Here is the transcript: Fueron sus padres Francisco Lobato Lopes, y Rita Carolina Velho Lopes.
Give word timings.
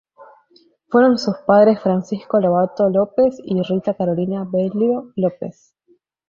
Fueron 0.89 1.19
sus 1.19 1.35
padres 1.45 1.79
Francisco 1.79 2.39
Lobato 2.41 2.89
Lopes, 2.89 3.37
y 3.45 3.61
Rita 3.61 3.93
Carolina 3.93 4.47
Velho 4.51 5.11
Lopes. 5.15 5.75